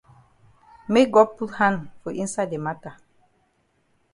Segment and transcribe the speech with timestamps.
[0.87, 2.97] Make God put hand for inside the mata.